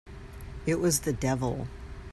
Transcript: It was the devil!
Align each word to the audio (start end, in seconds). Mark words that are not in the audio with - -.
It 0.65 0.79
was 0.79 1.01
the 1.01 1.13
devil! 1.13 1.67